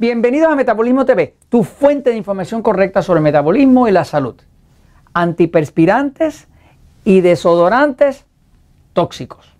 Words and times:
Bienvenidos 0.00 0.50
a 0.50 0.56
Metabolismo 0.56 1.04
TV, 1.04 1.34
tu 1.50 1.62
fuente 1.62 2.08
de 2.08 2.16
información 2.16 2.62
correcta 2.62 3.02
sobre 3.02 3.18
el 3.18 3.24
metabolismo 3.24 3.86
y 3.86 3.92
la 3.92 4.06
salud. 4.06 4.34
Antiperspirantes 5.12 6.48
y 7.04 7.20
desodorantes 7.20 8.24
tóxicos. 8.94 9.54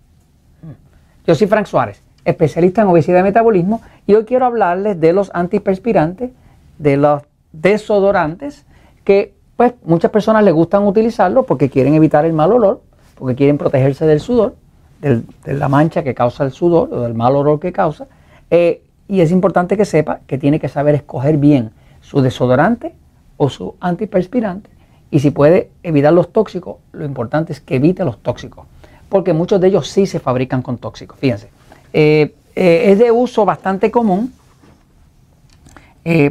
Yo 1.27 1.35
soy 1.35 1.45
Frank 1.45 1.67
Suárez, 1.67 2.01
especialista 2.25 2.81
en 2.81 2.87
obesidad 2.87 3.19
y 3.19 3.23
metabolismo, 3.23 3.83
y 4.07 4.15
hoy 4.15 4.25
quiero 4.25 4.47
hablarles 4.47 4.99
de 4.99 5.13
los 5.13 5.29
antiperspirantes, 5.35 6.31
de 6.79 6.97
los 6.97 7.21
desodorantes, 7.51 8.65
que 9.03 9.35
pues 9.55 9.75
muchas 9.83 10.09
personas 10.09 10.43
les 10.43 10.55
gustan 10.55 10.87
utilizarlo 10.87 11.43
porque 11.43 11.69
quieren 11.69 11.93
evitar 11.93 12.25
el 12.25 12.33
mal 12.33 12.51
olor, 12.51 12.81
porque 13.13 13.35
quieren 13.35 13.59
protegerse 13.59 14.07
del 14.07 14.19
sudor, 14.19 14.55
de 15.01 15.21
la 15.45 15.69
mancha 15.69 16.01
que 16.01 16.15
causa 16.15 16.43
el 16.43 16.51
sudor 16.51 16.91
o 16.91 17.01
del 17.01 17.13
mal 17.13 17.35
olor 17.35 17.59
que 17.59 17.71
causa. 17.71 18.07
Eh, 18.49 18.81
y 19.11 19.19
es 19.19 19.31
importante 19.31 19.75
que 19.75 19.83
sepa 19.83 20.21
que 20.25 20.37
tiene 20.37 20.59
que 20.59 20.69
saber 20.69 20.95
escoger 20.95 21.37
bien 21.37 21.71
su 21.99 22.21
desodorante 22.21 22.95
o 23.35 23.49
su 23.49 23.75
antiperspirante. 23.81 24.69
Y 25.11 25.19
si 25.19 25.31
puede 25.31 25.69
evitar 25.83 26.13
los 26.13 26.31
tóxicos, 26.31 26.77
lo 26.93 27.03
importante 27.03 27.51
es 27.51 27.59
que 27.59 27.75
evite 27.75 28.05
los 28.05 28.23
tóxicos. 28.23 28.65
Porque 29.09 29.33
muchos 29.33 29.59
de 29.59 29.67
ellos 29.67 29.89
sí 29.89 30.05
se 30.05 30.19
fabrican 30.19 30.61
con 30.61 30.77
tóxicos. 30.77 31.19
Fíjense. 31.19 31.49
Eh, 31.91 32.33
eh, 32.55 32.91
es 32.91 32.99
de 32.99 33.11
uso 33.11 33.43
bastante 33.43 33.91
común. 33.91 34.31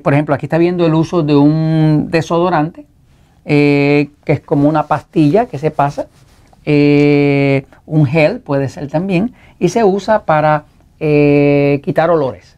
por 0.03 0.12
ejemplo, 0.15 0.34
aquí 0.34 0.47
está 0.47 0.56
viendo 0.56 0.87
el 0.87 0.95
uso 0.95 1.23
de 1.23 1.37
un 1.37 2.09
desodorante, 2.11 2.86
que 3.45 4.11
es 4.25 4.41
como 4.41 4.69
una 4.69 4.86
pastilla 4.86 5.47
que 5.47 5.58
se 5.58 5.70
pasa 5.70 6.06
eh, 6.64 7.67
un 7.86 8.06
gel 8.06 8.41
puede 8.41 8.69
ser 8.69 8.89
también, 8.89 9.33
y 9.58 9.70
se 9.70 9.83
usa 9.84 10.25
para 10.25 10.64
eh, 10.98 11.81
quitar 11.83 12.11
olores. 12.11 12.56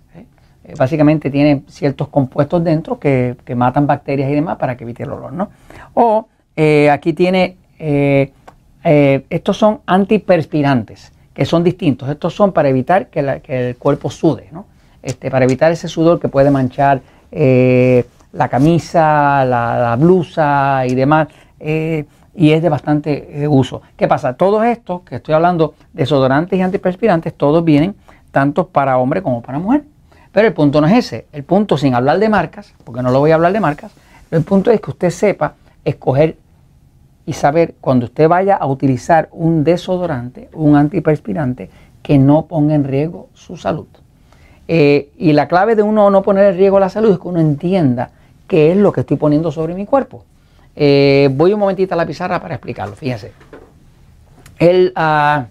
¿Eh? 0.64 0.74
básicamente 0.76 1.30
tiene 1.30 1.62
ciertos 1.68 2.08
compuestos 2.08 2.62
dentro 2.64 2.98
que, 2.98 3.36
matan 3.54 3.86
bacterias 3.86 4.30
y 4.30 4.34
demás 4.34 4.56
para 4.56 4.76
que 4.76 4.84
evite 4.84 5.02
el 5.02 5.10
olor. 5.10 5.32
¿no? 5.32 5.50
O 5.94 6.28
aquí 6.90 7.12
tiene, 7.12 7.56
estos 8.82 9.56
son 9.56 9.80
antiperspirantes, 9.86 11.12
que 11.34 11.44
son 11.44 11.64
distintos. 11.64 12.08
Estos 12.08 12.34
son 12.34 12.52
para 12.52 12.68
evitar 12.68 13.08
que, 13.08 13.40
el 13.46 13.76
cuerpo 13.76 14.10
sude, 14.10 14.48
¿no? 14.52 14.66
este, 15.02 15.30
para 15.30 15.44
evitar 15.44 15.72
ese 15.72 15.88
sudor 15.88 16.20
que 16.20 16.28
puede 16.28 16.50
manchar 16.50 17.00
la 17.30 18.48
camisa, 18.48 19.44
la, 19.44 19.96
blusa 19.98 20.84
y 20.86 20.94
demás 20.94 21.28
y 22.34 22.52
es 22.52 22.62
de 22.62 22.68
bastante 22.68 23.42
eh, 23.42 23.48
uso. 23.48 23.82
¿Qué 23.96 24.08
pasa? 24.08 24.34
Todos 24.34 24.64
estos 24.64 25.02
que 25.02 25.16
estoy 25.16 25.34
hablando, 25.34 25.74
desodorantes 25.92 26.58
y 26.58 26.62
antiperspirantes, 26.62 27.34
todos 27.34 27.64
vienen 27.64 27.94
tanto 28.30 28.68
para 28.68 28.98
hombre 28.98 29.22
como 29.22 29.42
para 29.42 29.58
mujer. 29.58 29.84
Pero 30.32 30.48
el 30.48 30.54
punto 30.54 30.80
no 30.80 30.86
es 30.86 30.94
ese. 30.94 31.26
El 31.32 31.44
punto, 31.44 31.76
sin 31.76 31.94
hablar 31.94 32.18
de 32.18 32.28
marcas, 32.28 32.74
porque 32.84 33.02
no 33.02 33.10
lo 33.10 33.20
voy 33.20 33.30
a 33.30 33.34
hablar 33.34 33.52
de 33.52 33.60
marcas, 33.60 33.92
el 34.30 34.42
punto 34.42 34.70
es 34.70 34.80
que 34.80 34.90
usted 34.90 35.10
sepa 35.10 35.54
escoger 35.84 36.36
y 37.26 37.34
saber 37.34 37.74
cuando 37.80 38.06
usted 38.06 38.28
vaya 38.28 38.56
a 38.56 38.66
utilizar 38.66 39.28
un 39.30 39.62
desodorante, 39.62 40.48
un 40.54 40.74
antiperspirante, 40.76 41.70
que 42.02 42.18
no 42.18 42.46
ponga 42.46 42.74
en 42.74 42.84
riesgo 42.84 43.28
su 43.34 43.56
salud. 43.56 43.86
Eh, 44.68 45.10
y 45.18 45.32
la 45.32 45.48
clave 45.48 45.76
de 45.76 45.82
uno 45.82 46.10
no 46.10 46.22
poner 46.22 46.46
en 46.46 46.56
riesgo 46.56 46.80
la 46.80 46.88
salud 46.88 47.12
es 47.12 47.18
que 47.18 47.28
uno 47.28 47.40
entienda 47.40 48.10
qué 48.48 48.72
es 48.72 48.76
lo 48.76 48.92
que 48.92 49.00
estoy 49.00 49.16
poniendo 49.16 49.52
sobre 49.52 49.74
mi 49.74 49.86
cuerpo. 49.86 50.24
Eh, 50.74 51.28
voy 51.32 51.52
un 51.52 51.60
momentito 51.60 51.94
a 51.94 51.96
la 51.96 52.06
pizarra 52.06 52.40
para 52.40 52.54
explicarlo. 52.54 52.96
Fíjense. 52.96 53.32
Ah, 54.94 55.46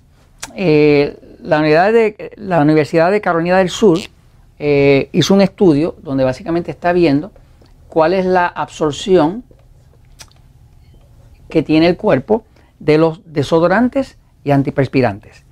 eh, 0.56 1.18
la, 1.42 1.92
de, 1.92 2.32
la, 2.38 2.62
Universidad 2.62 3.12
de 3.12 3.22
Carolina 3.22 3.58
del 3.58 3.70
Sur 3.70 4.00
eh, 4.64 5.10
hizo 5.12 5.34
un 5.34 5.42
estudio 5.42 5.96
donde 6.04 6.24
básicamente 6.24 6.70
está 6.70 6.94
viendo 6.94 7.32
cuál 7.90 8.14
es 8.14 8.26
la 8.26 8.46
absorción 8.46 9.44
que 11.50 11.64
tiene 11.64 11.88
el 11.88 11.98
cuerpo 11.98 12.46
de 12.80 13.00
los 13.00 13.22
desodorantes 13.26 14.18
y 14.44 14.52
antiperspirantes. 14.52 15.44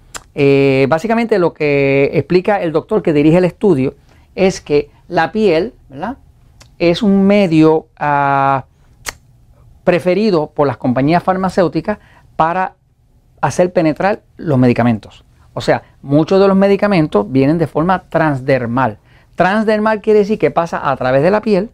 básicamente 0.87 1.39
lo 1.39 1.53
que 1.53 2.11
explica 2.13 2.61
el 2.61 2.71
doctor 2.71 3.01
que 3.01 3.13
dirige 3.13 3.39
el 3.39 3.45
estudio 3.45 3.95
es 4.35 4.61
que 4.61 4.91
la 5.07 5.31
piel 5.31 5.73
es 6.77 7.01
un 7.03 7.25
medio 7.25 7.87
uh, 7.99 8.61
preferido 9.83 10.51
por 10.51 10.67
las 10.67 10.77
compañías 10.77 11.23
farmacéuticas 11.23 11.97
para 12.35 12.75
hacer 13.41 13.73
penetrar 13.73 14.21
los 14.37 14.57
medicamentos. 14.57 15.25
O 15.59 15.61
sea, 15.61 15.83
muchos 16.01 16.39
de 16.39 16.47
los 16.47 16.55
medicamentos 16.55 17.29
vienen 17.29 17.57
de 17.57 17.67
forma 17.67 18.03
transdermal. 18.07 18.97
Transdermal 19.35 19.99
quiere 19.99 20.19
decir 20.19 20.39
que 20.39 20.51
pasa 20.51 20.89
a 20.89 20.95
través 20.95 21.21
de 21.21 21.31
la 21.31 21.41
piel 21.41 21.69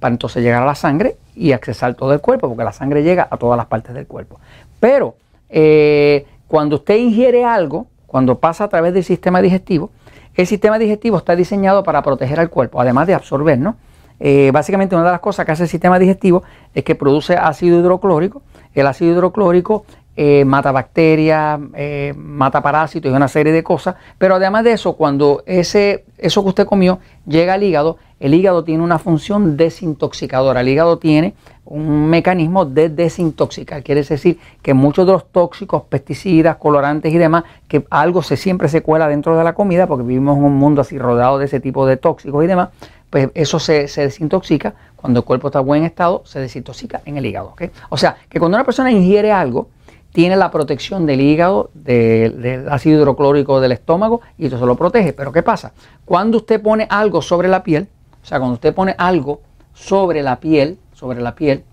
para 0.00 0.12
entonces 0.12 0.42
llegar 0.42 0.62
a 0.62 0.66
la 0.66 0.74
sangre 0.74 1.16
y 1.34 1.52
accesar 1.52 1.94
todo 1.94 2.12
el 2.12 2.20
cuerpo, 2.20 2.48
porque 2.48 2.62
la 2.62 2.72
sangre 2.72 3.02
llega 3.02 3.26
a 3.30 3.38
todas 3.38 3.56
las 3.56 3.66
partes 3.66 3.94
del 3.94 4.06
cuerpo. 4.06 4.38
Pero 4.80 5.14
eh, 5.48 6.26
cuando 6.46 6.76
usted 6.76 6.96
ingiere 6.96 7.42
algo, 7.46 7.86
cuando 8.06 8.38
pasa 8.38 8.64
a 8.64 8.68
través 8.68 8.92
del 8.92 9.02
sistema 9.02 9.40
digestivo, 9.40 9.88
el 10.34 10.46
sistema 10.46 10.78
digestivo 10.78 11.16
está 11.16 11.34
diseñado 11.34 11.82
para 11.82 12.02
proteger 12.02 12.38
al 12.38 12.50
cuerpo, 12.50 12.82
además 12.82 13.06
de 13.06 13.14
absorber, 13.14 13.58
¿no? 13.58 13.76
Eh, 14.20 14.50
básicamente 14.52 14.94
una 14.94 15.06
de 15.06 15.10
las 15.10 15.20
cosas 15.20 15.46
que 15.46 15.52
hace 15.52 15.62
el 15.62 15.70
sistema 15.70 15.98
digestivo 15.98 16.42
es 16.74 16.84
que 16.84 16.94
produce 16.94 17.34
ácido 17.34 17.80
hidroclórico. 17.80 18.42
El 18.74 18.86
ácido 18.86 19.12
hidroclórico 19.12 19.84
eh, 20.14 20.44
mata 20.44 20.72
bacterias, 20.72 21.58
eh, 21.74 22.12
mata 22.16 22.60
parásitos 22.62 23.10
y 23.10 23.14
una 23.14 23.28
serie 23.28 23.52
de 23.52 23.62
cosas. 23.62 23.94
Pero 24.18 24.34
además 24.34 24.64
de 24.64 24.72
eso, 24.72 24.94
cuando 24.94 25.42
ese, 25.46 26.04
eso 26.18 26.42
que 26.42 26.48
usted 26.50 26.66
comió 26.66 26.98
llega 27.26 27.54
al 27.54 27.62
hígado, 27.62 27.96
el 28.20 28.34
hígado 28.34 28.62
tiene 28.62 28.84
una 28.84 28.98
función 28.98 29.56
desintoxicadora. 29.56 30.60
El 30.60 30.68
hígado 30.68 30.98
tiene 30.98 31.34
un 31.64 32.08
mecanismo 32.08 32.64
de 32.64 32.88
desintoxicar. 32.88 33.82
Quiere 33.82 34.02
decir 34.02 34.38
que 34.60 34.74
muchos 34.74 35.06
de 35.06 35.12
los 35.12 35.26
tóxicos, 35.32 35.82
pesticidas, 35.88 36.56
colorantes 36.56 37.12
y 37.12 37.18
demás, 37.18 37.44
que 37.66 37.84
algo 37.90 38.22
se 38.22 38.36
siempre 38.36 38.68
se 38.68 38.82
cuela 38.82 39.08
dentro 39.08 39.36
de 39.36 39.42
la 39.42 39.54
comida, 39.54 39.86
porque 39.86 40.04
vivimos 40.04 40.36
en 40.36 40.44
un 40.44 40.56
mundo 40.56 40.82
así 40.82 40.98
rodeado 40.98 41.38
de 41.38 41.46
ese 41.46 41.58
tipo 41.58 41.86
de 41.86 41.96
tóxicos 41.96 42.44
y 42.44 42.46
demás, 42.46 42.68
pues 43.08 43.30
eso 43.34 43.58
se, 43.58 43.88
desintoxica. 43.88 44.74
Cuando 44.96 45.20
el 45.20 45.24
cuerpo 45.24 45.48
está 45.48 45.58
en 45.60 45.66
buen 45.66 45.84
estado, 45.84 46.22
se 46.24 46.38
desintoxica 46.38 47.00
en 47.04 47.16
el 47.16 47.26
hígado. 47.26 47.54
O 47.88 47.96
sea, 47.96 48.16
que 48.28 48.38
cuando 48.38 48.56
una 48.56 48.64
persona 48.64 48.92
ingiere 48.92 49.32
algo, 49.32 49.68
tiene 50.12 50.36
la 50.36 50.50
protección 50.50 51.06
del 51.06 51.20
hígado, 51.20 51.70
del 51.74 52.68
ácido 52.68 53.00
hidroclórico 53.00 53.60
del 53.60 53.72
estómago 53.72 54.20
y 54.36 54.46
eso 54.46 54.58
se 54.58 54.66
lo 54.66 54.76
protege. 54.76 55.12
Pero 55.12 55.32
¿qué 55.32 55.42
pasa? 55.42 55.72
Cuando 56.04 56.36
usted 56.38 56.60
pone 56.60 56.86
algo 56.88 57.22
sobre 57.22 57.48
la 57.48 57.62
piel, 57.62 57.88
o 58.22 58.26
sea, 58.26 58.38
cuando 58.38 58.54
usted 58.54 58.74
pone 58.74 58.94
algo 58.98 59.40
sobre 59.72 60.22
la 60.22 60.38
piel, 60.38 60.78
sobre 60.92 61.20
la 61.20 61.34
piel, 61.34 61.64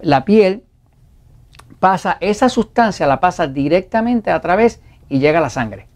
la 0.00 0.24
piel 0.24 0.62
pasa, 1.80 2.16
esa 2.20 2.48
sustancia 2.48 3.06
la 3.06 3.20
pasa 3.20 3.48
directamente 3.48 4.30
a 4.30 4.40
través 4.40 4.80
y 5.08 5.18
llega 5.18 5.38
a 5.40 5.42
la 5.42 5.50
sangre. 5.50 5.88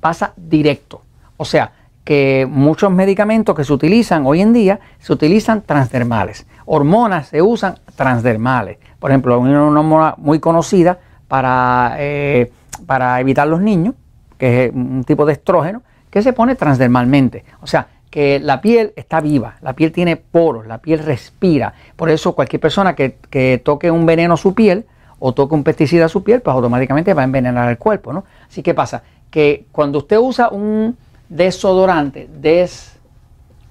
Pasa 0.00 0.32
directo. 0.36 1.02
O 1.36 1.44
sea, 1.44 1.72
que 2.04 2.48
muchos 2.50 2.90
medicamentos 2.90 3.54
que 3.54 3.62
se 3.62 3.72
utilizan 3.72 4.26
hoy 4.26 4.40
en 4.40 4.52
día 4.52 4.80
se 4.98 5.12
utilizan 5.12 5.62
transdermales. 5.62 6.46
Hormonas 6.66 7.28
se 7.28 7.42
usan 7.42 7.76
transdermales. 7.94 8.78
Por 8.98 9.10
ejemplo, 9.10 9.38
una 9.38 9.64
hormona 9.64 10.14
muy 10.18 10.40
conocida 10.40 10.98
para, 11.32 11.96
eh, 11.98 12.52
para 12.84 13.18
evitar 13.18 13.48
los 13.48 13.62
niños, 13.62 13.94
que 14.36 14.66
es 14.66 14.72
un 14.74 15.02
tipo 15.02 15.24
de 15.24 15.32
estrógeno, 15.32 15.80
que 16.10 16.20
se 16.20 16.34
pone 16.34 16.56
transdermalmente. 16.56 17.46
O 17.62 17.66
sea, 17.66 17.86
que 18.10 18.38
la 18.38 18.60
piel 18.60 18.92
está 18.96 19.22
viva, 19.22 19.54
la 19.62 19.72
piel 19.72 19.92
tiene 19.92 20.16
poros, 20.16 20.66
la 20.66 20.76
piel 20.76 20.98
respira. 20.98 21.72
Por 21.96 22.10
eso 22.10 22.34
cualquier 22.34 22.60
persona 22.60 22.94
que, 22.94 23.16
que 23.30 23.62
toque 23.64 23.90
un 23.90 24.04
veneno 24.04 24.34
a 24.34 24.36
su 24.36 24.52
piel 24.52 24.84
o 25.20 25.32
toque 25.32 25.54
un 25.54 25.64
pesticida 25.64 26.04
a 26.04 26.10
su 26.10 26.22
piel, 26.22 26.42
pues 26.42 26.54
automáticamente 26.54 27.14
va 27.14 27.22
a 27.22 27.24
envenenar 27.24 27.70
el 27.70 27.78
cuerpo. 27.78 28.12
¿no? 28.12 28.24
Así 28.46 28.62
que 28.62 28.74
pasa 28.74 29.02
que 29.30 29.64
cuando 29.72 30.00
usted 30.00 30.18
usa 30.18 30.50
un 30.50 30.98
desodorante, 31.30 32.28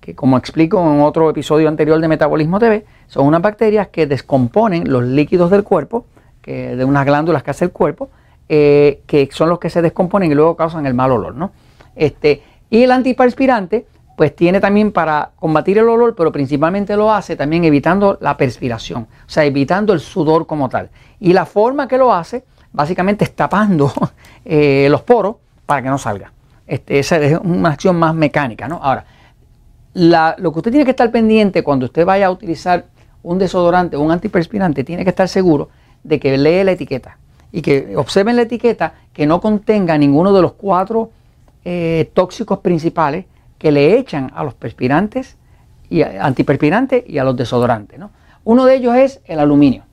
que 0.00 0.16
como 0.16 0.36
explico 0.36 0.82
en 0.82 1.02
otro 1.02 1.30
episodio 1.30 1.68
anterior 1.68 2.00
de 2.00 2.08
Metabolismo 2.08 2.58
TV, 2.58 2.86
son 3.06 3.24
unas 3.24 3.40
bacterias 3.40 3.86
que 3.86 4.08
descomponen 4.08 4.90
los 4.90 5.04
líquidos 5.04 5.48
del 5.48 5.62
cuerpo, 5.62 6.06
que, 6.40 6.74
de 6.74 6.84
unas 6.84 7.06
glándulas 7.06 7.44
que 7.44 7.52
hace 7.52 7.66
el 7.66 7.70
cuerpo, 7.70 8.10
eh, 8.48 9.00
que 9.06 9.28
son 9.30 9.48
los 9.48 9.60
que 9.60 9.70
se 9.70 9.80
descomponen 9.80 10.32
y 10.32 10.34
luego 10.34 10.56
causan 10.56 10.86
el 10.86 10.94
mal 10.94 11.12
olor. 11.12 11.36
¿no? 11.36 11.52
Este, 11.94 12.42
y 12.68 12.82
el 12.82 12.90
antiperspirante, 12.90 13.86
pues 14.16 14.36
tiene 14.36 14.60
también 14.60 14.92
para 14.92 15.30
combatir 15.36 15.78
el 15.78 15.88
olor, 15.88 16.14
pero 16.14 16.30
principalmente 16.30 16.96
lo 16.96 17.12
hace 17.12 17.36
también 17.36 17.64
evitando 17.64 18.18
la 18.20 18.36
perspiración, 18.36 19.02
o 19.02 19.30
sea, 19.30 19.44
evitando 19.44 19.92
el 19.92 20.00
sudor 20.00 20.46
como 20.46 20.68
tal. 20.68 20.90
Y 21.20 21.32
la 21.32 21.46
forma 21.46 21.88
que 21.88 21.98
lo 21.98 22.12
hace, 22.12 22.44
básicamente 22.72 23.26
tapando 23.26 23.92
eh, 24.44 24.88
los 24.90 25.02
poros 25.02 25.36
para 25.66 25.82
que 25.82 25.88
no 25.88 25.98
salga. 25.98 26.32
Este, 26.66 26.98
esa 26.98 27.16
es 27.16 27.38
una 27.42 27.70
acción 27.70 27.96
más 27.96 28.14
mecánica, 28.14 28.68
¿no? 28.68 28.80
Ahora, 28.82 29.04
lo 29.94 30.52
que 30.52 30.58
usted 30.58 30.70
tiene 30.70 30.84
que 30.84 30.92
estar 30.92 31.10
pendiente 31.10 31.62
cuando 31.62 31.86
usted 31.86 32.04
vaya 32.06 32.26
a 32.26 32.30
utilizar 32.30 32.86
un 33.22 33.38
desodorante 33.38 33.96
o 33.96 34.00
un 34.00 34.10
antiperspirante, 34.10 34.84
tiene 34.84 35.04
que 35.04 35.10
estar 35.10 35.28
seguro 35.28 35.68
de 36.02 36.18
que 36.18 36.36
lee 36.36 36.64
la 36.64 36.72
etiqueta 36.72 37.18
y 37.52 37.62
que 37.62 37.94
observen 37.96 38.36
la 38.36 38.42
etiqueta 38.42 38.94
que 39.12 39.26
no 39.26 39.40
contenga 39.40 39.96
ninguno 39.98 40.32
de 40.32 40.42
los 40.42 40.52
cuatro 40.52 41.10
eh, 41.64 42.10
tóxicos 42.14 42.58
principales 42.58 43.26
que 43.62 43.70
le 43.70 43.96
echan 43.96 44.32
a 44.34 44.42
los 44.42 44.54
perspirantes 44.54 45.36
y 45.88 46.02
antiperspirantes 46.02 47.04
y 47.06 47.18
a 47.18 47.24
los 47.24 47.36
desodorantes. 47.36 47.96
¿no? 47.96 48.10
Uno 48.42 48.64
de 48.64 48.74
ellos 48.74 48.96
es 48.96 49.20
el 49.24 49.38
aluminio. 49.38 49.84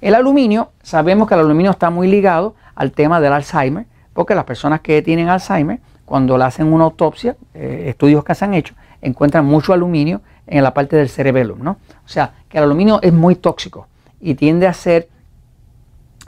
El 0.00 0.16
aluminio, 0.16 0.72
sabemos 0.82 1.28
que 1.28 1.34
el 1.34 1.40
aluminio 1.40 1.70
está 1.70 1.88
muy 1.88 2.08
ligado 2.08 2.56
al 2.74 2.90
tema 2.90 3.20
del 3.20 3.32
Alzheimer, 3.32 3.86
porque 4.12 4.34
las 4.34 4.42
personas 4.42 4.80
que 4.80 5.02
tienen 5.02 5.28
Alzheimer, 5.28 5.78
cuando 6.04 6.36
le 6.36 6.42
hacen 6.42 6.66
una 6.72 6.82
autopsia, 6.82 7.36
eh, 7.54 7.84
estudios 7.86 8.24
que 8.24 8.34
se 8.34 8.44
han 8.44 8.54
hecho, 8.54 8.74
encuentran 9.00 9.44
mucho 9.44 9.72
aluminio 9.72 10.20
en 10.44 10.64
la 10.64 10.74
parte 10.74 10.96
del 10.96 11.08
cerebelo, 11.08 11.54
¿no? 11.60 11.76
O 12.04 12.08
sea, 12.08 12.32
que 12.48 12.58
el 12.58 12.64
aluminio 12.64 12.98
es 13.02 13.12
muy 13.12 13.36
tóxico 13.36 13.86
y 14.20 14.34
tiende 14.34 14.66
a 14.66 14.72
ser 14.72 15.08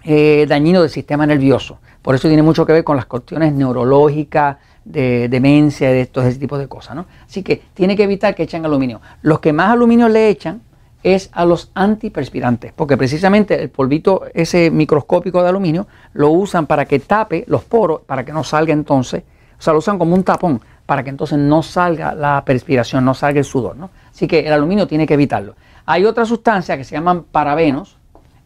eh, 0.04 0.46
dañino 0.48 0.80
del 0.80 0.90
sistema 0.90 1.26
nervioso. 1.26 1.78
Por 2.02 2.14
eso 2.14 2.28
tiene 2.28 2.44
mucho 2.44 2.64
que 2.64 2.72
ver 2.72 2.84
con 2.84 2.96
las 2.96 3.06
cuestiones 3.06 3.52
neurológicas, 3.52 4.58
de 4.84 5.28
demencia, 5.28 5.90
de 5.90 6.00
estos 6.00 6.24
ese 6.24 6.38
tipo 6.38 6.58
de 6.58 6.68
cosas, 6.68 6.96
¿no? 6.96 7.06
Así 7.26 7.42
que 7.42 7.62
tiene 7.74 7.96
que 7.96 8.04
evitar 8.04 8.34
que 8.34 8.44
echen 8.44 8.64
aluminio. 8.64 9.00
Los 9.22 9.40
que 9.40 9.52
más 9.52 9.70
aluminio 9.70 10.08
le 10.08 10.28
echan 10.28 10.62
es 11.02 11.30
a 11.32 11.44
los 11.44 11.70
antiperspirantes, 11.74 12.72
porque 12.74 12.96
precisamente 12.96 13.62
el 13.62 13.70
polvito 13.70 14.24
ese 14.34 14.70
microscópico 14.70 15.42
de 15.42 15.48
aluminio 15.48 15.86
lo 16.14 16.30
usan 16.30 16.66
para 16.66 16.86
que 16.86 16.98
tape 16.98 17.44
los 17.46 17.64
poros, 17.64 18.00
para 18.02 18.24
que 18.24 18.32
no 18.32 18.42
salga 18.42 18.72
entonces, 18.72 19.22
o 19.58 19.62
sea, 19.62 19.72
lo 19.72 19.78
usan 19.78 19.98
como 19.98 20.14
un 20.14 20.24
tapón, 20.24 20.60
para 20.86 21.04
que 21.04 21.10
entonces 21.10 21.38
no 21.38 21.62
salga 21.62 22.14
la 22.14 22.42
perspiración, 22.44 23.04
no 23.04 23.14
salga 23.14 23.38
el 23.38 23.44
sudor, 23.44 23.76
¿no? 23.76 23.90
Así 24.10 24.26
que 24.26 24.40
el 24.40 24.52
aluminio 24.52 24.86
tiene 24.86 25.06
que 25.06 25.14
evitarlo. 25.14 25.54
Hay 25.86 26.04
otra 26.04 26.24
sustancia 26.24 26.76
que 26.76 26.84
se 26.84 26.94
llaman 26.94 27.24
parabenos, 27.24 27.96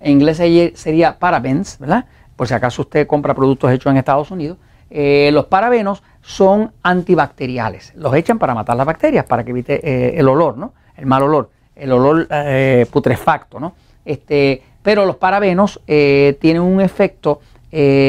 en 0.00 0.12
inglés 0.12 0.38
sería 0.75 1.19
parabens, 1.19 1.79
¿verdad? 1.79 2.06
Por 2.37 2.49
si 2.49 2.55
acaso 2.55 2.82
usted 2.82 3.06
compra 3.06 3.34
productos 3.34 3.70
hechos 3.70 3.90
en 3.90 3.96
Estados 3.99 4.31
Unidos. 4.31 4.58
Eh, 4.94 5.30
los 5.32 5.46
parabenos 5.46 6.02
son 6.20 6.70
antibacteriales, 6.82 7.94
los 7.96 8.14
echan 8.14 8.38
para 8.38 8.54
matar 8.54 8.76
las 8.76 8.84
bacterias, 8.84 9.24
para 9.24 9.42
que 9.42 9.50
evite 9.50 9.80
eh, 9.82 10.18
el 10.18 10.28
olor, 10.28 10.58
¿no? 10.58 10.74
El 10.94 11.06
mal 11.06 11.22
olor 11.22 11.48
el 11.74 11.90
olor 11.90 12.26
eh, 12.30 12.86
putrefacto, 12.90 13.58
¿no? 13.58 13.72
Este, 14.04 14.62
pero 14.82 15.06
los 15.06 15.16
parabenos 15.16 15.80
tienen 15.86 16.60
un 16.60 16.82
efecto 16.82 17.40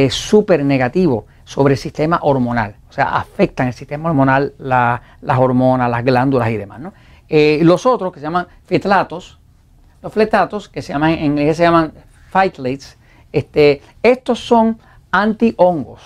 súper 0.10 0.66
negativo 0.66 1.26
sobre 1.46 1.76
el 1.76 1.78
sistema 1.78 2.20
hormonal, 2.24 2.76
o 2.90 2.92
sea, 2.92 3.16
afectan 3.16 3.68
el 3.68 3.74
sistema 3.74 4.10
hormonal, 4.10 4.54
las 4.58 5.38
hormonas, 5.38 5.90
las 5.90 6.04
glándulas 6.04 6.50
y 6.50 6.58
demás, 6.58 6.82
¿no? 6.82 6.94
los 7.30 7.86
otros 7.86 8.12
que 8.12 8.20
se 8.20 8.26
llaman 8.26 8.48
fetlatos, 8.66 9.40
los 10.02 10.12
fletatos 10.12 10.68
que 10.68 10.82
se 10.82 10.92
llaman 10.92 11.12
en 11.12 11.26
inglés 11.26 11.58
se 11.58 11.64
llaman 11.64 11.94
phytalates, 12.32 12.98
este, 13.32 13.82
estos 14.02 14.40
son 14.40 14.78
antihongos, 15.14 16.02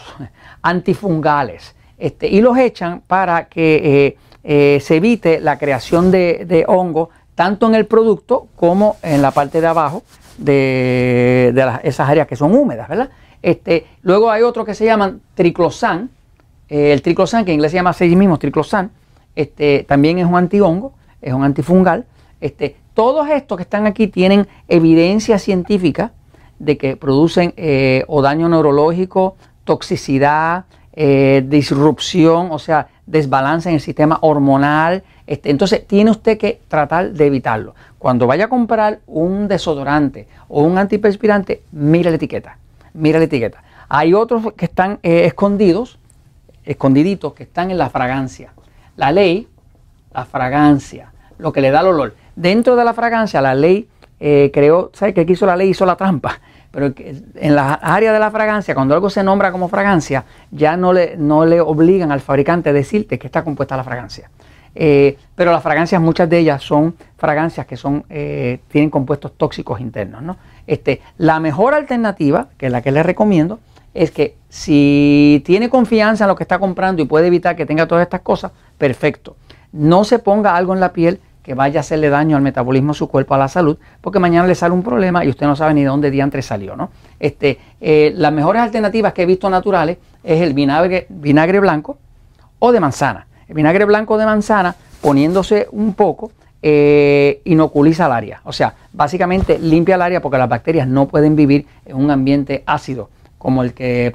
antifungales, 0.61 1.75
este, 1.97 2.27
y 2.27 2.41
los 2.41 2.55
echan 2.57 3.01
para 3.01 3.47
que 3.47 4.17
se 4.43 4.95
evite 4.95 5.41
la 5.41 5.57
creación 5.57 6.11
de, 6.11 6.45
de 6.47 6.63
hongos 6.67 7.09
tanto 7.37 7.67
en 7.67 7.75
el 7.75 7.85
producto 7.85 8.47
como 8.55 8.97
en 9.03 9.21
la 9.21 9.29
parte 9.29 9.61
de 9.61 9.67
abajo 9.67 10.03
de, 10.39 11.53
esas 11.83 12.09
áreas 12.09 12.27
que 12.27 12.35
son 12.35 12.53
húmedas, 12.55 12.87
¿verdad? 12.89 13.09
Este, 13.43 13.85
luego 14.01 14.31
hay 14.31 14.41
otro 14.41 14.65
que 14.65 14.73
se 14.73 14.85
llaman 14.85 15.21
triclosan, 15.35 16.09
eh, 16.67 16.93
el 16.93 17.03
triclosan, 17.03 17.45
que 17.45 17.51
en 17.51 17.55
inglés 17.55 17.71
se 17.71 17.77
llama 17.77 17.91
así 17.91 18.15
mismo 18.15 18.39
triclosan, 18.39 18.89
este, 19.35 19.85
también 19.87 20.17
es 20.17 20.25
un 20.25 20.35
antihongo, 20.35 20.93
es 21.21 21.31
un 21.31 21.43
antifungal. 21.43 22.05
Este, 22.41 22.75
todos 22.95 23.29
estos 23.29 23.57
que 23.57 23.63
están 23.63 23.85
aquí 23.85 24.07
tienen 24.07 24.47
evidencia 24.67 25.37
científica 25.37 26.13
de 26.59 26.77
que 26.77 26.95
producen 26.95 27.53
eh, 27.57 28.03
o 28.07 28.21
daño 28.21 28.49
neurológico, 28.49 29.35
toxicidad, 29.63 30.65
eh, 30.93 31.43
disrupción, 31.45 32.49
o 32.51 32.59
sea, 32.59 32.87
desbalance 33.05 33.69
en 33.69 33.75
el 33.75 33.81
sistema 33.81 34.17
hormonal, 34.21 35.03
este, 35.27 35.51
entonces 35.51 35.85
tiene 35.85 36.09
usted 36.09 36.37
que 36.37 36.61
tratar 36.67 37.11
de 37.11 37.25
evitarlo. 37.25 37.75
Cuando 37.99 38.25
vaya 38.25 38.45
a 38.45 38.47
comprar 38.47 39.01
un 39.05 39.47
desodorante 39.47 40.27
o 40.47 40.63
un 40.63 40.77
antiperspirante, 40.77 41.61
mire 41.71 42.09
la 42.09 42.15
etiqueta. 42.15 42.57
Mire 42.93 43.19
la 43.19 43.25
etiqueta. 43.25 43.63
Hay 43.89 44.13
otros 44.13 44.53
que 44.53 44.65
están 44.65 44.99
eh, 45.03 45.25
escondidos, 45.25 45.99
escondiditos, 46.63 47.33
que 47.33 47.43
están 47.43 47.71
en 47.71 47.77
la 47.77 47.89
fragancia. 47.89 48.53
La 48.95 49.11
ley, 49.11 49.47
la 50.13 50.25
fragancia, 50.25 51.11
lo 51.37 51.51
que 51.53 51.61
le 51.61 51.71
da 51.71 51.81
el 51.81 51.87
olor. 51.87 52.15
Dentro 52.35 52.75
de 52.75 52.83
la 52.83 52.93
fragancia, 52.93 53.41
la 53.41 53.53
ley 53.53 53.87
eh, 54.19 54.49
creó, 54.53 54.89
¿sabe 54.93 55.13
qué 55.13 55.25
hizo 55.27 55.45
la 55.45 55.55
ley? 55.55 55.69
Hizo 55.69 55.85
la 55.85 55.95
trampa. 55.95 56.39
Pero 56.71 56.93
en 56.97 57.55
la 57.55 57.73
área 57.73 58.11
de 58.13 58.19
la 58.19 58.29
fragancia, 58.29 58.75
cuando 58.75 58.93
algo 58.93 59.09
se 59.09 59.23
nombra 59.23 59.51
como 59.51 59.67
fragancia, 59.67 60.25
ya 60.51 60.77
no 60.77 60.93
le, 60.93 61.17
no 61.17 61.45
le 61.45 61.61
obligan 61.61 62.11
al 62.11 62.21
fabricante 62.21 62.69
a 62.69 62.73
decirte 62.73 63.17
que 63.17 63.27
está 63.27 63.43
compuesta 63.43 63.77
la 63.77 63.83
fragancia. 63.83 64.29
Eh, 64.79 65.17
pero 65.33 65.51
las 65.51 65.63
fragancias, 65.63 65.99
muchas 65.99 66.29
de 66.29 66.37
ellas 66.37 66.61
son 66.61 66.95
fragancias 67.17 67.65
que 67.65 67.75
son, 67.77 68.05
eh, 68.09 68.59
tienen 68.67 68.91
compuestos 68.91 69.33
tóxicos 69.35 69.81
internos. 69.81 70.21
¿no? 70.21 70.37
Este, 70.67 71.01
la 71.17 71.39
mejor 71.39 71.73
alternativa, 71.73 72.49
que 72.57 72.67
es 72.67 72.71
la 72.71 72.81
que 72.81 72.91
les 72.91 73.03
recomiendo, 73.05 73.59
es 73.95 74.11
que 74.11 74.35
si 74.49 75.41
tiene 75.45 75.69
confianza 75.69 76.25
en 76.25 76.27
lo 76.27 76.35
que 76.35 76.43
está 76.43 76.59
comprando 76.59 77.01
y 77.01 77.05
puede 77.05 77.25
evitar 77.25 77.55
que 77.55 77.65
tenga 77.65 77.87
todas 77.87 78.03
estas 78.03 78.21
cosas, 78.21 78.51
perfecto. 78.77 79.35
No 79.71 80.03
se 80.03 80.19
ponga 80.19 80.55
algo 80.55 80.75
en 80.75 80.79
la 80.79 80.93
piel 80.93 81.19
que 81.47 81.53
vaya 81.53 81.79
a 81.79 81.81
hacerle 81.81 82.09
daño 82.09 82.35
al 82.35 82.41
metabolismo 82.43 82.91
de 82.91 82.97
su 82.97 83.07
cuerpo, 83.07 83.33
a 83.33 83.37
la 83.37 83.47
salud, 83.47 83.77
porque 84.01 84.19
mañana 84.19 84.45
le 84.45 84.53
sale 84.53 84.73
un 84.73 84.83
problema 84.83 85.23
y 85.23 85.29
usted 85.29 85.45
no 85.45 85.55
sabe 85.55 85.73
ni 85.73 85.79
de 85.79 85.87
dónde 85.87 86.11
diantre 86.11 86.41
salió. 86.41 86.75
¿no? 86.75 86.89
Este, 87.21 87.57
eh, 87.79 88.11
las 88.13 88.33
mejores 88.33 88.61
alternativas 88.61 89.13
que 89.13 89.21
he 89.21 89.25
visto 89.25 89.49
naturales 89.49 89.97
es 90.25 90.41
el 90.41 90.53
vinagre, 90.53 91.05
vinagre 91.07 91.61
blanco 91.61 91.99
o 92.59 92.73
de 92.73 92.81
manzana. 92.81 93.27
El 93.47 93.55
vinagre 93.55 93.85
blanco 93.85 94.17
de 94.17 94.25
manzana, 94.25 94.75
poniéndose 94.99 95.69
un 95.71 95.93
poco, 95.93 96.33
eh, 96.61 97.39
inoculiza 97.45 98.07
el 98.07 98.11
área. 98.11 98.41
O 98.43 98.51
sea, 98.51 98.73
básicamente 98.91 99.57
limpia 99.57 99.95
el 99.95 100.01
área 100.01 100.21
porque 100.21 100.37
las 100.37 100.49
bacterias 100.49 100.85
no 100.85 101.07
pueden 101.07 101.37
vivir 101.37 101.65
en 101.85 101.95
un 101.95 102.11
ambiente 102.11 102.63
ácido 102.65 103.09
como 103.37 103.63
el 103.63 103.73
que, 103.73 104.13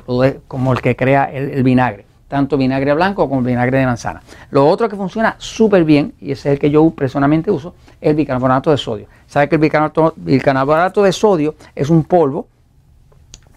como 0.48 0.74
el 0.74 0.82
que 0.82 0.96
crea 0.96 1.24
el, 1.32 1.62
vinagre. 1.62 2.04
Tanto 2.32 2.56
vinagre 2.56 2.94
blanco 2.94 3.28
como 3.28 3.42
vinagre 3.42 3.76
de 3.76 3.84
manzana. 3.84 4.22
Lo 4.52 4.66
otro 4.66 4.88
que 4.88 4.96
funciona 4.96 5.34
súper 5.36 5.84
bien, 5.84 6.14
y 6.18 6.32
ese 6.32 6.48
es 6.48 6.54
el 6.54 6.58
que 6.58 6.70
yo 6.70 6.88
personalmente 6.88 7.50
uso, 7.50 7.74
es 8.00 8.08
el 8.08 8.16
bicarbonato 8.16 8.70
de 8.70 8.78
sodio. 8.78 9.04
¿Sabe 9.26 9.50
que 9.50 9.56
el 9.56 9.60
bicarbonato, 9.60 10.14
bicarbonato 10.16 11.02
de 11.02 11.12
sodio 11.12 11.56
es 11.74 11.90
un 11.90 12.04
polvo? 12.04 12.46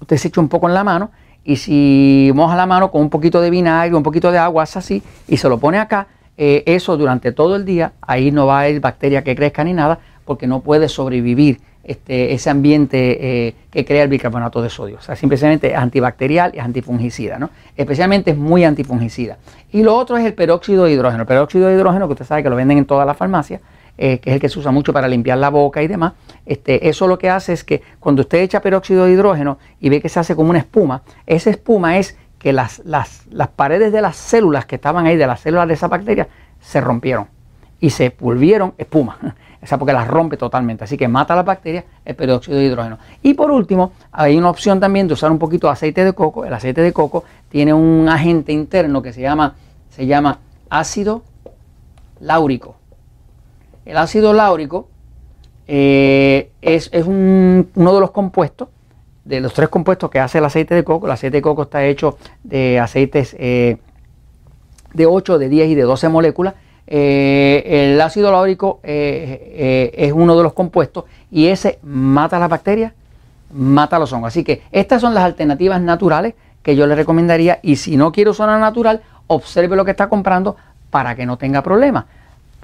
Usted 0.01 0.17
se 0.17 0.27
echa 0.27 0.41
un 0.41 0.49
poco 0.49 0.67
en 0.67 0.73
la 0.73 0.83
mano 0.83 1.11
y 1.45 1.55
si 1.55 2.33
moja 2.35 2.57
la 2.57 2.65
mano 2.65 2.91
con 2.91 2.99
un 2.99 3.09
poquito 3.09 3.39
de 3.39 3.49
vinagre, 3.49 3.95
un 3.95 4.03
poquito 4.03 4.29
de 4.29 4.39
agua, 4.39 4.63
hace 4.63 4.79
así, 4.79 5.01
y 5.25 5.37
se 5.37 5.47
lo 5.47 5.57
pone 5.57 5.79
acá, 5.79 6.07
eh, 6.35 6.63
eso 6.65 6.97
durante 6.97 7.31
todo 7.31 7.55
el 7.55 7.63
día, 7.63 7.93
ahí 8.01 8.29
no 8.29 8.45
va 8.45 8.57
a 8.57 8.61
haber 8.63 8.81
bacteria 8.81 9.23
que 9.23 9.37
crezca 9.37 9.63
ni 9.63 9.71
nada, 9.71 9.99
porque 10.25 10.47
no 10.47 10.59
puede 10.59 10.89
sobrevivir 10.89 11.61
este, 11.85 12.33
ese 12.33 12.49
ambiente 12.49 13.47
eh, 13.47 13.55
que 13.69 13.85
crea 13.85 14.03
el 14.03 14.09
bicarbonato 14.09 14.59
de 14.61 14.69
sodio. 14.69 14.97
O 14.97 15.01
sea, 15.01 15.15
simplemente 15.15 15.71
es 15.71 15.77
antibacterial 15.77 16.51
y 16.55 16.59
antifungicida, 16.59 17.37
¿no? 17.37 17.51
Especialmente 17.77 18.31
es 18.31 18.37
muy 18.37 18.63
antifungicida. 18.63 19.37
Y 19.71 19.83
lo 19.83 19.95
otro 19.95 20.17
es 20.17 20.25
el 20.25 20.33
peróxido 20.33 20.85
de 20.85 20.93
hidrógeno. 20.93 21.21
El 21.21 21.27
peróxido 21.27 21.67
de 21.67 21.75
hidrógeno, 21.75 22.07
que 22.07 22.13
usted 22.13 22.25
sabe 22.25 22.41
que 22.41 22.49
lo 22.49 22.55
venden 22.55 22.79
en 22.79 22.85
todas 22.85 23.05
las 23.05 23.15
farmacias, 23.15 23.61
eh, 23.99 24.17
que 24.17 24.31
es 24.31 24.33
el 24.33 24.41
que 24.41 24.49
se 24.49 24.57
usa 24.57 24.71
mucho 24.71 24.93
para 24.93 25.07
limpiar 25.07 25.37
la 25.37 25.49
boca 25.49 25.83
y 25.83 25.87
demás, 25.87 26.13
este, 26.45 26.89
eso 26.89 27.07
lo 27.07 27.19
que 27.19 27.29
hace 27.29 27.53
es 27.53 27.63
que 27.63 27.83
cuando 27.99 28.23
usted 28.23 28.39
echa 28.39 28.61
peróxido 28.61 29.05
de 29.05 29.11
hidrógeno 29.11 29.59
y 29.79 29.89
ve 29.89 30.01
que 30.01 30.09
se 30.09 30.19
hace 30.19 30.35
como 30.35 30.49
una 30.49 30.59
espuma, 30.59 31.03
esa 31.27 31.51
espuma 31.51 31.99
es 31.99 32.17
que 32.39 32.51
las, 32.51 32.81
las, 32.83 33.23
paredes 33.55 33.93
de 33.93 34.01
las 34.01 34.15
células 34.15 34.65
que 34.65 34.75
estaban 34.75 35.05
ahí, 35.05 35.17
de 35.17 35.27
las 35.27 35.39
células 35.39 35.67
de 35.67 35.75
esa 35.75 35.87
bacteria, 35.87 36.27
se 36.59 36.81
rompieron 36.81 37.27
y 37.79 37.89
se 37.89 38.15
volvieron 38.19 38.73
espuma. 38.77 39.17
O 39.65 39.67
sea, 39.67 39.79
porque 39.79 39.93
las 39.93 40.07
rompe 40.07 40.37
totalmente. 40.37 40.83
Así 40.83 40.95
que 40.95 41.07
mata 41.07 41.33
a 41.33 41.37
las 41.37 41.45
bacterias 41.45 41.85
el 42.05 42.15
peróxido 42.15 42.55
de 42.59 42.65
hidrógeno. 42.65 42.99
Y 43.23 43.33
por 43.33 43.49
último, 43.49 43.93
hay 44.11 44.37
una 44.37 44.51
opción 44.51 44.79
también 44.79 45.07
de 45.07 45.15
usar 45.15 45.31
un 45.31 45.39
poquito 45.39 45.65
de 45.65 45.73
aceite 45.73 46.05
de 46.05 46.13
coco. 46.13 46.45
El 46.45 46.53
aceite 46.53 46.81
de 46.81 46.93
coco 46.93 47.23
tiene 47.49 47.73
un 47.73 48.07
agente 48.07 48.53
interno 48.53 49.01
que 49.01 49.11
se 49.11 49.21
llama, 49.21 49.55
se 49.89 50.05
llama 50.05 50.37
ácido 50.69 51.23
láurico. 52.19 52.75
El 53.85 53.97
ácido 53.97 54.33
láurico 54.33 54.87
eh, 55.67 56.51
es, 56.61 56.91
uno 56.93 57.65
de 57.73 57.99
los 57.99 58.11
compuestos, 58.11 58.69
de 59.23 59.39
los 59.39 59.53
tres 59.53 59.69
compuestos 59.69 60.11
que 60.11 60.19
hace 60.19 60.37
el 60.37 60.45
aceite 60.45 60.75
de 60.75 60.83
coco. 60.83 61.07
El 61.07 61.13
aceite 61.13 61.37
de 61.37 61.41
coco 61.41 61.63
está 61.63 61.83
hecho 61.83 62.19
de 62.43 62.79
aceites 62.79 63.35
eh, 63.39 63.77
de 64.93 65.05
8, 65.05 65.39
de 65.39 65.49
10 65.49 65.69
y 65.69 65.75
de 65.75 65.81
12 65.81 66.09
moléculas. 66.09 66.53
Eh, 66.87 67.91
el 67.93 68.01
ácido 68.01 68.31
láurico 68.31 68.79
es 68.83 70.13
uno 70.13 70.37
de 70.37 70.43
los 70.43 70.53
compuestos 70.53 71.05
y 71.31 71.47
ese 71.47 71.79
mata 71.81 72.37
las 72.39 72.49
bacterias 72.49 72.93
mata 73.55 73.99
los 73.99 74.11
hongos. 74.13 74.27
Así 74.29 74.43
que 74.43 74.63
estas 74.71 75.01
son 75.01 75.13
las 75.13 75.23
alternativas 75.23 75.81
naturales 75.81 76.35
que 76.61 76.75
yo 76.75 76.87
le 76.87 76.95
recomendaría 76.95 77.59
y 77.61 77.77
si 77.77 77.97
no 77.97 78.11
quiero 78.11 78.33
zona 78.33 78.59
natural, 78.59 79.01
observe 79.27 79.75
lo 79.75 79.85
que 79.85 79.91
está 79.91 80.09
comprando 80.09 80.55
para 80.89 81.15
que 81.15 81.25
no 81.25 81.37
tenga 81.37 81.61
problemas. 81.61 82.05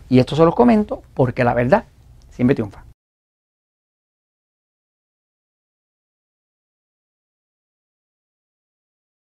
Y 0.10 0.20
esto 0.20 0.36
se 0.36 0.44
los 0.44 0.56
comento 0.56 1.02
porque 1.14 1.44
la 1.44 1.54
verdad 1.54 1.86
siempre 2.32 2.56
triunfa. 2.56 2.91